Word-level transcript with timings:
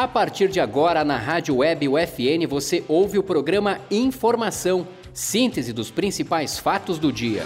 A 0.00 0.08
partir 0.08 0.48
de 0.48 0.58
agora, 0.58 1.04
na 1.04 1.18
Rádio 1.18 1.56
Web 1.56 1.86
UFN, 1.86 2.46
você 2.48 2.82
ouve 2.88 3.18
o 3.18 3.22
programa 3.22 3.82
Informação, 3.90 4.88
síntese 5.12 5.74
dos 5.74 5.90
principais 5.90 6.58
fatos 6.58 6.98
do 6.98 7.12
dia. 7.12 7.42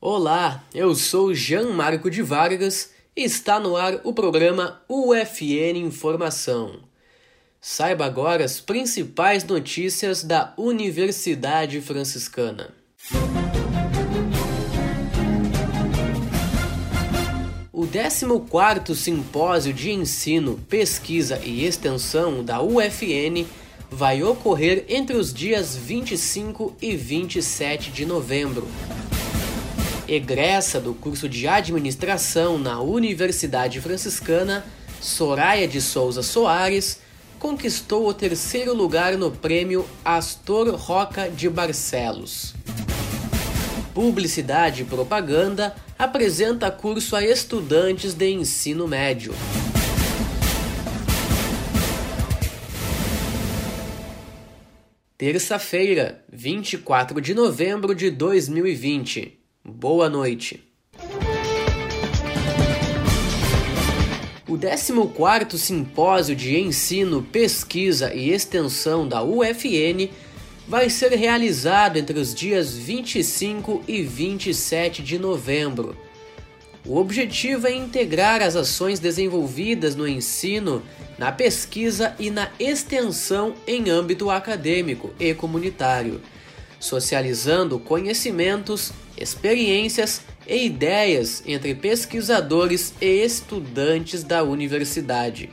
Olá, 0.00 0.62
eu 0.72 0.94
sou 0.94 1.34
Jean 1.34 1.72
Marco 1.72 2.08
de 2.08 2.22
Vargas 2.22 2.92
e 3.16 3.24
está 3.24 3.58
no 3.58 3.76
ar 3.76 4.02
o 4.04 4.14
programa 4.14 4.80
UFN 4.88 5.76
Informação. 5.76 6.78
Saiba 7.60 8.04
agora 8.04 8.44
as 8.44 8.60
principais 8.60 9.42
notícias 9.42 10.22
da 10.22 10.54
Universidade 10.56 11.80
Franciscana. 11.80 12.79
O 17.80 17.86
14º 17.86 18.94
Simpósio 18.94 19.72
de 19.72 19.90
Ensino, 19.90 20.60
Pesquisa 20.68 21.40
e 21.42 21.64
Extensão 21.64 22.44
da 22.44 22.60
UFN 22.60 23.46
vai 23.90 24.22
ocorrer 24.22 24.84
entre 24.86 25.16
os 25.16 25.32
dias 25.32 25.76
25 25.76 26.76
e 26.78 26.94
27 26.94 27.90
de 27.90 28.04
novembro. 28.04 28.68
Egressa 30.06 30.78
do 30.78 30.92
curso 30.92 31.26
de 31.26 31.48
Administração 31.48 32.58
na 32.58 32.82
Universidade 32.82 33.80
Franciscana, 33.80 34.62
Soraya 35.00 35.66
de 35.66 35.80
Souza 35.80 36.22
Soares 36.22 37.00
conquistou 37.38 38.06
o 38.06 38.12
terceiro 38.12 38.74
lugar 38.74 39.16
no 39.16 39.30
prêmio 39.30 39.86
Astor 40.04 40.76
Roca 40.76 41.30
de 41.30 41.48
Barcelos. 41.48 42.59
Publicidade 44.00 44.80
e 44.80 44.84
Propaganda 44.86 45.76
apresenta 45.98 46.70
curso 46.70 47.14
a 47.14 47.22
estudantes 47.22 48.14
de 48.14 48.30
ensino 48.30 48.88
médio. 48.88 49.34
Terça-feira, 55.18 56.24
24 56.32 57.20
de 57.20 57.34
novembro 57.34 57.94
de 57.94 58.10
2020. 58.10 59.38
Boa 59.62 60.08
noite. 60.08 60.64
O 64.48 64.56
14º 64.56 65.58
Simpósio 65.58 66.34
de 66.34 66.58
Ensino, 66.58 67.22
Pesquisa 67.22 68.14
e 68.14 68.30
Extensão 68.30 69.06
da 69.06 69.22
UFN 69.22 70.08
vai 70.70 70.88
ser 70.88 71.10
realizado 71.16 71.96
entre 71.96 72.16
os 72.16 72.32
dias 72.32 72.72
25 72.72 73.82
e 73.88 74.02
27 74.04 75.02
de 75.02 75.18
novembro. 75.18 75.96
O 76.86 76.96
objetivo 76.96 77.66
é 77.66 77.74
integrar 77.74 78.40
as 78.40 78.54
ações 78.54 79.00
desenvolvidas 79.00 79.96
no 79.96 80.06
ensino, 80.06 80.80
na 81.18 81.32
pesquisa 81.32 82.14
e 82.20 82.30
na 82.30 82.52
extensão 82.56 83.52
em 83.66 83.90
âmbito 83.90 84.30
acadêmico 84.30 85.12
e 85.18 85.34
comunitário, 85.34 86.20
socializando 86.78 87.80
conhecimentos, 87.80 88.92
experiências 89.18 90.22
e 90.46 90.66
ideias 90.66 91.42
entre 91.48 91.74
pesquisadores 91.74 92.94
e 93.00 93.24
estudantes 93.24 94.22
da 94.22 94.44
universidade. 94.44 95.50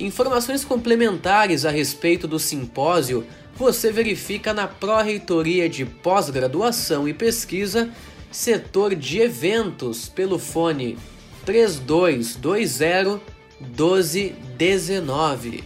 Informações 0.00 0.64
complementares 0.64 1.66
a 1.66 1.70
respeito 1.70 2.26
do 2.26 2.38
simpósio 2.38 3.26
você 3.56 3.92
verifica 3.92 4.52
na 4.52 4.66
Pró-Reitoria 4.66 5.68
de 5.68 5.84
Pós-Graduação 5.84 7.08
e 7.08 7.14
Pesquisa, 7.14 7.88
setor 8.30 8.94
de 8.94 9.18
eventos, 9.20 10.08
pelo 10.08 10.38
fone 10.38 10.96
3220 11.44 13.20
1219. 13.60 15.64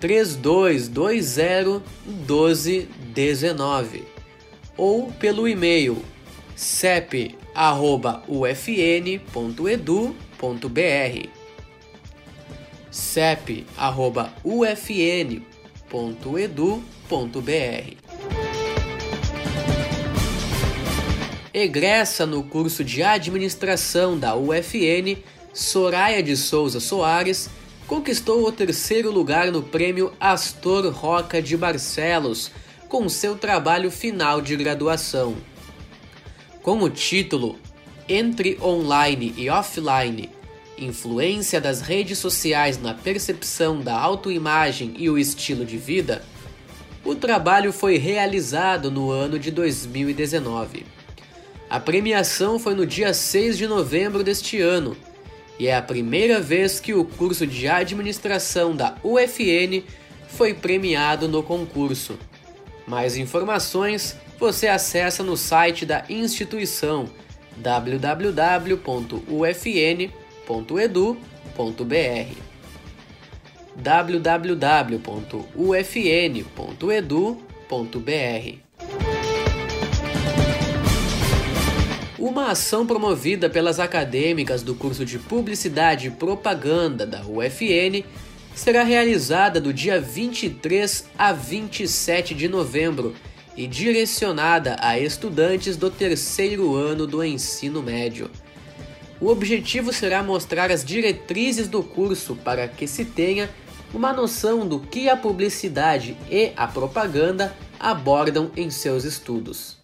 3220 0.00 1.82
1219 2.06 4.04
ou 4.76 5.12
pelo 5.12 5.46
e-mail 5.46 6.02
cep@ufn.edu.br 6.56 7.38
cep@ufn.edu.br 12.90 15.51
www.edu.br. 15.92 16.82
Egressa 21.52 22.24
no 22.24 22.42
curso 22.42 22.82
de 22.82 23.02
administração 23.02 24.18
da 24.18 24.34
UFN, 24.34 25.18
Soraya 25.52 26.22
de 26.22 26.34
Souza 26.34 26.80
Soares 26.80 27.50
conquistou 27.86 28.46
o 28.46 28.52
terceiro 28.52 29.10
lugar 29.10 29.52
no 29.52 29.62
prêmio 29.62 30.14
Astor 30.18 30.90
Roca 30.90 31.42
de 31.42 31.54
Barcelos 31.58 32.50
com 32.88 33.06
seu 33.06 33.36
trabalho 33.36 33.90
final 33.90 34.40
de 34.40 34.56
graduação. 34.56 35.36
Com 36.62 36.78
o 36.78 36.88
título 36.88 37.58
Entre 38.08 38.56
Online 38.62 39.34
e 39.36 39.50
Offline 39.50 40.41
influência 40.78 41.60
das 41.60 41.80
redes 41.80 42.18
sociais 42.18 42.80
na 42.80 42.94
percepção 42.94 43.80
da 43.80 43.98
autoimagem 43.98 44.94
e 44.96 45.08
o 45.10 45.18
estilo 45.18 45.64
de 45.64 45.76
vida, 45.76 46.24
o 47.04 47.14
trabalho 47.14 47.72
foi 47.72 47.98
realizado 47.98 48.90
no 48.90 49.10
ano 49.10 49.38
de 49.38 49.50
2019. 49.50 50.86
A 51.68 51.80
premiação 51.80 52.58
foi 52.58 52.74
no 52.74 52.86
dia 52.86 53.14
6 53.14 53.58
de 53.58 53.66
novembro 53.66 54.22
deste 54.22 54.60
ano 54.60 54.96
e 55.58 55.66
é 55.66 55.76
a 55.76 55.82
primeira 55.82 56.40
vez 56.40 56.80
que 56.80 56.94
o 56.94 57.04
curso 57.04 57.46
de 57.46 57.68
administração 57.68 58.74
da 58.74 58.96
UFN 59.02 59.82
foi 60.28 60.54
premiado 60.54 61.28
no 61.28 61.42
concurso. 61.42 62.18
Mais 62.86 63.16
informações 63.16 64.16
você 64.38 64.66
acessa 64.66 65.22
no 65.22 65.36
site 65.36 65.86
da 65.86 66.04
instituição 66.08 67.08
www.ufn.com 67.56 68.82
www.ufn.edu.br 70.46 72.36
www.ufn.edu.br 73.74 75.42
Uma 82.18 82.50
ação 82.50 82.86
promovida 82.86 83.48
pelas 83.48 83.80
acadêmicas 83.80 84.62
do 84.62 84.74
curso 84.74 85.04
de 85.04 85.18
Publicidade 85.18 86.08
e 86.08 86.10
Propaganda 86.10 87.06
da 87.06 87.22
UFN 87.24 88.04
será 88.54 88.82
realizada 88.82 89.58
do 89.60 89.72
dia 89.72 89.98
23 90.00 91.06
a 91.16 91.32
27 91.32 92.34
de 92.34 92.46
novembro 92.48 93.14
e 93.56 93.66
direcionada 93.66 94.76
a 94.80 94.98
estudantes 94.98 95.76
do 95.76 95.90
terceiro 95.90 96.76
ano 96.76 97.06
do 97.06 97.24
ensino 97.24 97.82
médio. 97.82 98.30
O 99.22 99.28
objetivo 99.28 99.92
será 99.92 100.20
mostrar 100.20 100.72
as 100.72 100.84
diretrizes 100.84 101.68
do 101.68 101.80
curso 101.80 102.34
para 102.34 102.66
que 102.66 102.88
se 102.88 103.04
tenha 103.04 103.48
uma 103.94 104.12
noção 104.12 104.66
do 104.66 104.80
que 104.80 105.08
a 105.08 105.16
publicidade 105.16 106.16
e 106.28 106.50
a 106.56 106.66
propaganda 106.66 107.54
abordam 107.78 108.50
em 108.56 108.68
seus 108.68 109.04
estudos. 109.04 109.76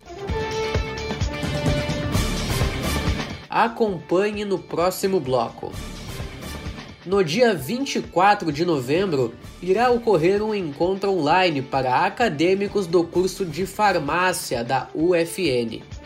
Acompanhe 3.49 4.45
no 4.45 4.59
próximo 4.59 5.21
bloco. 5.21 5.73
No 7.07 7.23
dia 7.23 7.55
24 7.55 8.51
de 8.51 8.65
novembro, 8.65 9.33
irá 9.63 9.89
ocorrer 9.89 10.43
um 10.43 10.53
encontro 10.53 11.13
online 11.13 11.63
para 11.63 12.05
acadêmicos 12.05 12.89
do 12.89 13.05
curso 13.05 13.45
de 13.45 13.67
farmácia 13.67 14.65
da 14.65 14.89
UFN 14.93 15.98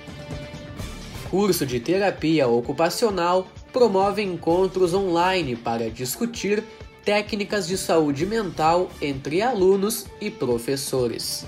curso 1.33 1.65
de 1.65 1.81
terapia 1.81 2.47
ocupacional 2.47 3.47
promove 3.73 4.21
encontros 4.21 4.93
online 4.93 5.57
para 5.57 5.89
discutir 5.89 6.63
técnicas 7.07 7.67
de 7.67 7.79
saúde 7.79 8.27
mental 8.27 8.91
entre 9.01 9.41
alunos 9.41 10.07
e 10.21 10.31
professores. 10.31 11.47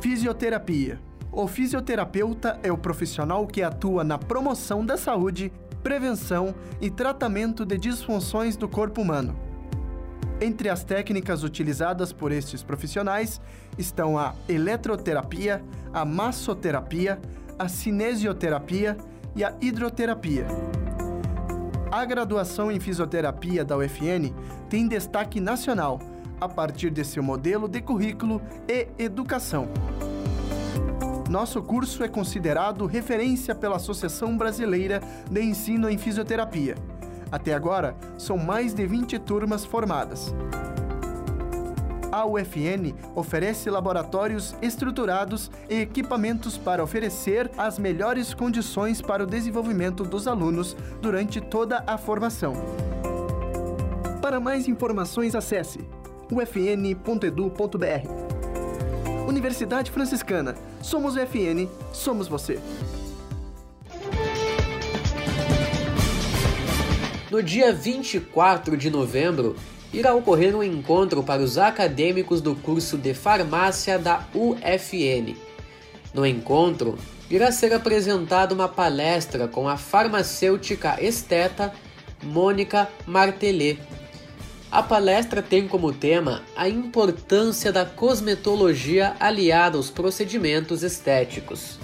Fisioterapia. 0.00 0.98
O 1.30 1.46
fisioterapeuta 1.46 2.58
é 2.62 2.72
o 2.72 2.78
profissional 2.78 3.46
que 3.46 3.62
atua 3.62 4.02
na 4.02 4.16
promoção 4.16 4.84
da 4.84 4.96
saúde, 4.96 5.52
prevenção 5.82 6.54
e 6.80 6.88
tratamento 6.88 7.66
de 7.66 7.76
disfunções 7.76 8.56
do 8.56 8.66
corpo 8.66 9.02
humano 9.02 9.49
entre 10.40 10.68
as 10.68 10.82
técnicas 10.82 11.42
utilizadas 11.42 12.12
por 12.12 12.32
estes 12.32 12.62
profissionais 12.62 13.40
estão 13.76 14.18
a 14.18 14.34
eletroterapia, 14.48 15.62
a 15.92 16.04
massoterapia, 16.04 17.20
a 17.58 17.68
cinesioterapia 17.68 18.96
e 19.36 19.44
a 19.44 19.54
hidroterapia. 19.60 20.46
A 21.92 22.04
graduação 22.04 22.70
em 22.70 22.80
fisioterapia 22.80 23.64
da 23.64 23.76
UFN 23.76 24.32
tem 24.68 24.88
destaque 24.88 25.40
nacional 25.40 26.00
a 26.40 26.48
partir 26.48 26.90
de 26.90 27.04
seu 27.04 27.22
modelo 27.22 27.68
de 27.68 27.82
currículo 27.82 28.40
e 28.66 28.88
educação. 28.98 29.68
Nosso 31.28 31.62
curso 31.62 32.02
é 32.02 32.08
considerado 32.08 32.86
referência 32.86 33.54
pela 33.54 33.76
Associação 33.76 34.36
Brasileira 34.36 35.00
de 35.30 35.42
Ensino 35.42 35.88
em 35.88 35.98
Fisioterapia. 35.98 36.74
Até 37.30 37.54
agora, 37.54 37.96
são 38.18 38.36
mais 38.36 38.74
de 38.74 38.86
20 38.86 39.18
turmas 39.20 39.64
formadas. 39.64 40.34
A 42.12 42.26
UFN 42.26 42.92
oferece 43.14 43.70
laboratórios 43.70 44.54
estruturados 44.60 45.48
e 45.68 45.76
equipamentos 45.80 46.58
para 46.58 46.82
oferecer 46.82 47.48
as 47.56 47.78
melhores 47.78 48.34
condições 48.34 49.00
para 49.00 49.22
o 49.22 49.26
desenvolvimento 49.26 50.02
dos 50.02 50.26
alunos 50.26 50.76
durante 51.00 51.40
toda 51.40 51.84
a 51.86 51.96
formação. 51.96 52.54
Para 54.20 54.40
mais 54.40 54.66
informações, 54.66 55.36
acesse 55.36 55.88
ufn.edu.br. 56.30 57.80
Universidade 59.28 59.90
Franciscana. 59.92 60.56
Somos 60.82 61.14
UFN, 61.14 61.68
somos 61.92 62.26
você. 62.26 62.60
No 67.30 67.40
dia 67.40 67.72
24 67.72 68.76
de 68.76 68.90
novembro, 68.90 69.54
irá 69.92 70.12
ocorrer 70.12 70.56
um 70.56 70.64
encontro 70.64 71.22
para 71.22 71.40
os 71.40 71.58
acadêmicos 71.58 72.40
do 72.40 72.56
curso 72.56 72.98
de 72.98 73.14
farmácia 73.14 73.96
da 74.00 74.26
UFN. 74.34 75.36
No 76.12 76.26
encontro, 76.26 76.98
irá 77.30 77.52
ser 77.52 77.72
apresentada 77.72 78.52
uma 78.52 78.66
palestra 78.66 79.46
com 79.46 79.68
a 79.68 79.76
farmacêutica 79.76 81.00
esteta 81.00 81.72
Mônica 82.20 82.88
Martelet. 83.06 83.78
A 84.68 84.82
palestra 84.82 85.40
tem 85.40 85.68
como 85.68 85.92
tema 85.92 86.42
a 86.56 86.68
importância 86.68 87.70
da 87.70 87.84
cosmetologia 87.84 89.14
aliada 89.20 89.76
aos 89.76 89.88
procedimentos 89.88 90.82
estéticos. 90.82 91.78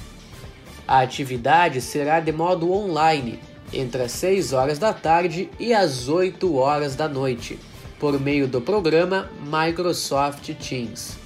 A 0.89 1.03
atividade 1.03 1.81
será 1.81 2.19
de 2.19 2.33
modo 2.33 2.73
online, 2.73 3.39
entre 3.73 4.03
as 4.03 4.13
6 4.13 4.53
horas 4.53 4.79
da 4.79 4.93
tarde 4.93 5.51
e 5.59 5.73
as 5.75 6.09
8 6.09 6.55
horas 6.57 6.95
da 6.95 7.09
noite 7.09 7.59
por 7.99 8.21
meio 8.21 8.47
do 8.47 8.61
programa 8.61 9.31
Microsoft 9.43 10.51
Teams. 10.55 11.17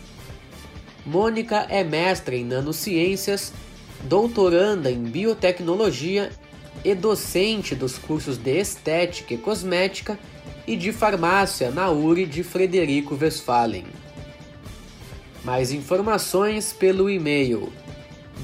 Mônica 1.04 1.66
é 1.68 1.82
mestra 1.82 2.36
em 2.36 2.44
nanociências, 2.44 3.52
doutoranda 4.02 4.90
em 4.90 5.02
biotecnologia 5.02 6.30
e 6.84 6.94
docente 6.94 7.74
dos 7.74 7.98
cursos 7.98 8.36
de 8.36 8.58
estética 8.58 9.34
e 9.34 9.38
cosmética 9.38 10.18
e 10.66 10.76
de 10.76 10.92
farmácia 10.92 11.70
na 11.70 11.90
URI 11.90 12.26
de 12.26 12.42
Frederico 12.42 13.18
Westphalen. 13.20 13.86
Mais 15.42 15.72
informações 15.72 16.72
pelo 16.72 17.08
e-mail 17.10 17.72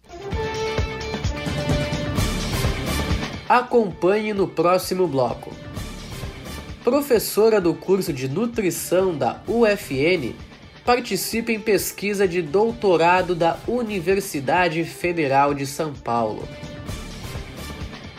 Acompanhe 3.47 4.33
no 4.33 4.49
próximo 4.49 5.07
bloco. 5.07 5.53
Professora 6.83 7.61
do 7.61 7.75
curso 7.75 8.15
de 8.15 8.29
nutrição 8.29 9.15
da 9.15 9.43
UFN 9.47 10.35
participa 10.85 11.53
em 11.53 11.61
pesquisa 11.61 12.29
de 12.29 12.43
doutorado 12.43 13.35
da 13.35 13.59
Universidade 13.67 14.85
Federal 14.85 15.55
de 15.55 15.67
São 15.67 15.93
Paulo 15.93 16.47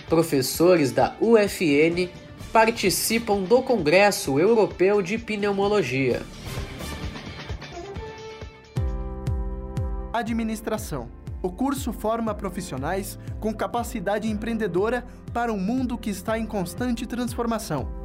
professores 0.07 0.91
da 0.91 1.15
UFN 1.19 2.09
participam 2.53 3.43
do 3.43 3.61
Congresso 3.61 4.39
Europeu 4.39 5.01
de 5.01 5.17
Pneumologia. 5.17 6.21
Administração. 10.13 11.09
O 11.41 11.51
curso 11.51 11.91
forma 11.91 12.33
profissionais 12.33 13.19
com 13.39 13.53
capacidade 13.53 14.29
empreendedora 14.29 15.05
para 15.33 15.51
um 15.51 15.59
mundo 15.59 15.97
que 15.97 16.09
está 16.09 16.39
em 16.39 16.45
constante 16.45 17.05
transformação. 17.05 18.04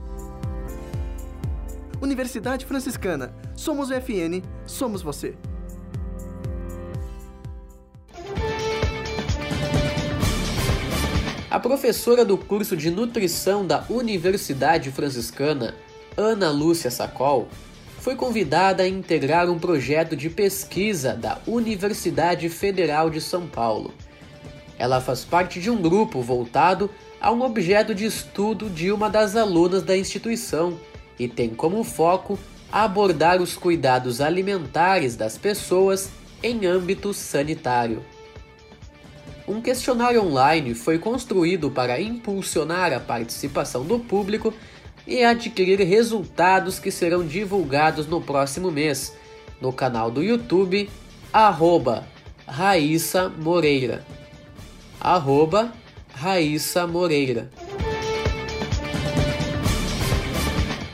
Universidade 2.01 2.65
Franciscana. 2.65 3.31
Somos 3.55 3.91
UFN, 3.91 4.41
somos 4.65 5.03
você. 5.03 5.35
A 11.49 11.59
professora 11.59 12.25
do 12.25 12.37
curso 12.37 12.75
de 12.75 12.89
nutrição 12.89 13.67
da 13.67 13.85
Universidade 13.87 14.89
Franciscana, 14.89 15.75
Ana 16.17 16.49
Lúcia 16.49 16.89
Sacol, 16.89 17.47
foi 17.99 18.15
convidada 18.15 18.81
a 18.81 18.87
integrar 18.87 19.47
um 19.47 19.59
projeto 19.59 20.15
de 20.15 20.27
pesquisa 20.27 21.13
da 21.13 21.39
Universidade 21.45 22.49
Federal 22.49 23.11
de 23.11 23.21
São 23.21 23.45
Paulo. 23.45 23.93
Ela 24.79 24.99
faz 24.99 25.23
parte 25.23 25.59
de 25.59 25.69
um 25.69 25.79
grupo 25.79 26.19
voltado 26.21 26.89
a 27.19 27.31
um 27.31 27.43
objeto 27.43 27.93
de 27.93 28.05
estudo 28.05 28.67
de 28.71 28.91
uma 28.91 29.07
das 29.07 29.35
alunas 29.35 29.83
da 29.83 29.95
instituição 29.95 30.79
e 31.23 31.27
tem 31.27 31.51
como 31.51 31.83
foco 31.83 32.39
abordar 32.71 33.43
os 33.43 33.55
cuidados 33.55 34.19
alimentares 34.19 35.15
das 35.15 35.37
pessoas 35.37 36.09
em 36.41 36.65
âmbito 36.65 37.13
sanitário. 37.13 38.03
Um 39.47 39.61
questionário 39.61 40.23
online 40.23 40.73
foi 40.73 40.97
construído 40.97 41.69
para 41.69 42.01
impulsionar 42.01 42.91
a 42.91 42.99
participação 42.99 43.83
do 43.83 43.99
público 43.99 44.51
e 45.05 45.23
adquirir 45.23 45.79
resultados 45.81 46.79
que 46.79 46.89
serão 46.89 47.23
divulgados 47.23 48.07
no 48.07 48.19
próximo 48.19 48.71
mês 48.71 49.15
no 49.59 49.71
canal 49.71 50.09
do 50.09 50.23
YouTube 50.23 50.89
arroba 51.31 52.07
Raíssa 52.47 53.29
Moreira. 53.29 54.03
Arroba 54.99 55.71
Raíssa 56.15 56.87
Moreira. 56.87 57.51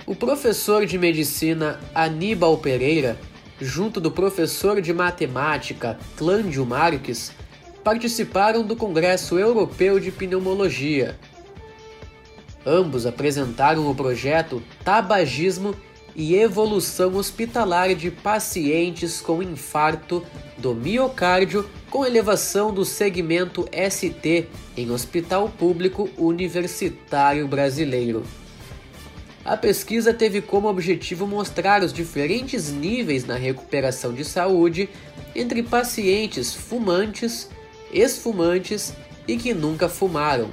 O 0.07 0.15
professor 0.15 0.85
de 0.85 0.97
medicina 0.97 1.81
Aníbal 1.93 2.57
Pereira, 2.59 3.19
junto 3.59 3.99
do 3.99 4.09
professor 4.09 4.79
de 4.79 4.93
matemática 4.93 5.99
Clândio 6.15 6.65
Marques, 6.65 7.33
participaram 7.83 8.63
do 8.63 8.73
Congresso 8.73 9.37
Europeu 9.37 9.99
de 9.99 10.09
Pneumologia. 10.09 11.19
Ambos 12.65 13.05
apresentaram 13.05 13.91
o 13.91 13.93
projeto 13.93 14.63
Tabagismo 14.81 15.75
e 16.15 16.35
Evolução 16.35 17.13
Hospitalar 17.17 17.93
de 17.93 18.09
Pacientes 18.09 19.19
com 19.19 19.43
Infarto 19.43 20.25
do 20.57 20.73
Miocárdio 20.73 21.69
com 21.89 22.05
elevação 22.05 22.73
do 22.73 22.85
segmento 22.85 23.67
ST 23.73 24.47
em 24.77 24.89
Hospital 24.89 25.49
Público 25.49 26.09
Universitário 26.17 27.45
Brasileiro. 27.45 28.23
A 29.47 29.55
pesquisa 29.55 30.13
teve 30.13 30.41
como 30.41 30.67
objetivo 30.67 31.25
mostrar 31.25 31.81
os 31.81 31.93
diferentes 31.93 32.69
níveis 32.69 33.25
na 33.25 33.35
recuperação 33.35 34.13
de 34.13 34.25
saúde 34.25 34.89
entre 35.33 35.63
pacientes 35.63 36.53
fumantes, 36.53 37.49
ex-fumantes 37.89 38.93
e 39.25 39.37
que 39.37 39.53
nunca 39.53 39.87
fumaram. 39.87 40.49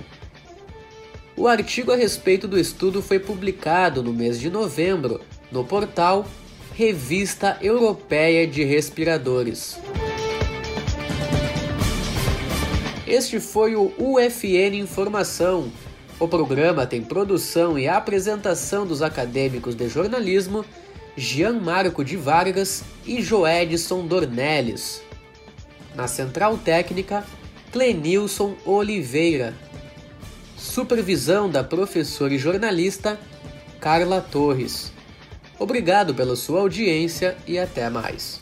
O 1.37 1.49
artigo 1.49 1.91
a 1.91 1.97
respeito 1.97 2.47
do 2.47 2.57
estudo 2.57 3.03
foi 3.03 3.19
publicado 3.19 4.01
no 4.01 4.13
mês 4.13 4.39
de 4.39 4.49
novembro 4.49 5.21
no 5.51 5.65
portal 5.65 6.25
Revista 6.73 7.59
Europeia 7.61 8.47
de 8.47 8.63
Respiradores. 8.63 9.77
Este 13.05 13.41
foi 13.41 13.75
o 13.75 13.93
UFN 13.99 14.77
Informação. 14.77 15.73
O 16.19 16.29
programa 16.29 16.87
tem 16.87 17.03
produção 17.03 17.79
e 17.79 17.89
apresentação 17.89 18.87
dos 18.87 19.03
acadêmicos 19.03 19.75
de 19.75 19.89
jornalismo 19.89 20.65
Jean 21.17 21.61
Marco 21.61 22.05
de 22.05 22.17
Vargas 22.17 22.85
e 23.05 23.21
Joedson 23.21 24.07
Dornelles. 24.07 25.03
Na 25.95 26.07
central 26.07 26.57
técnica, 26.57 27.25
Clenilson 27.73 28.55
Oliveira. 28.65 29.55
Supervisão 30.57 31.51
da 31.51 31.63
professora 31.63 32.33
e 32.33 32.39
jornalista 32.39 33.19
Carla 33.81 34.21
Torres. 34.21 34.93
Obrigado 35.59 36.15
pela 36.15 36.37
sua 36.37 36.61
audiência 36.61 37.37
e 37.47 37.59
até 37.59 37.91
mais. 37.91 38.41